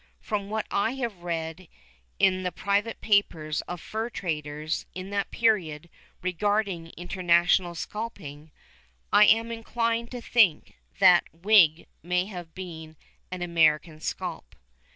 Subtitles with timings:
[0.19, 1.67] From what I have read
[2.17, 5.91] in the private papers of fur traders in that period
[6.23, 8.49] regarding international scalping,
[9.13, 12.95] I am inclined to think that wig may have been
[13.29, 14.55] an American scalp.